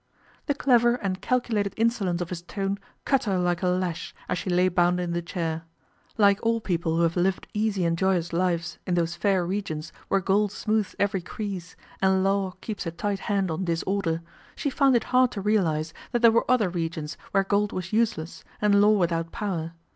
The 0.47 0.55
clever 0.55 0.95
and 0.95 1.21
calculated 1.21 1.75
insolence 1.77 2.21
of 2.21 2.29
his 2.29 2.41
tone 2.41 2.79
cut 3.05 3.25
her 3.25 3.37
like 3.37 3.61
a 3.61 3.67
lash 3.67 4.15
as 4.27 4.39
she 4.39 4.49
lay 4.49 4.67
bound 4.67 4.99
in 4.99 5.11
the 5.11 5.21
chair. 5.21 5.65
Like 6.17 6.39
all 6.41 6.59
people 6.59 6.95
who 6.95 7.03
have 7.03 7.15
lived 7.15 7.45
easy 7.53 7.85
and 7.85 7.95
joyous 7.95 8.33
lives 8.33 8.79
in 8.87 8.95
those 8.95 9.13
fair 9.15 9.45
regions 9.45 9.93
where 10.07 10.19
gold 10.19 10.51
smoothes 10.51 10.95
every 10.97 11.21
crease 11.21 11.75
and 12.01 12.23
law 12.23 12.55
keeps 12.61 12.87
a 12.87 12.91
tight 12.91 13.19
hand 13.19 13.51
on 13.51 13.63
disorder, 13.65 14.23
she 14.55 14.71
found 14.71 14.95
it 14.95 15.03
hard 15.13 15.29
to 15.33 15.41
realize 15.41 15.93
that 16.13 16.23
there 16.23 16.31
were 16.31 16.49
other 16.49 16.69
regions 16.69 17.15
where 17.29 17.43
gold 17.43 17.71
was 17.71 17.93
useless 17.93 18.43
and 18.59 18.81
law 18.81 18.93
without 18.97 19.31
power. 19.31 19.73